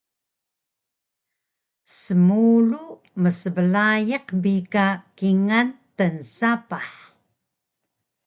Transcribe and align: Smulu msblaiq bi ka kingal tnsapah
Smulu 1.97 2.83
msblaiq 3.21 4.27
bi 4.41 4.55
ka 4.73 4.85
kingal 5.17 5.69
tnsapah 5.97 6.89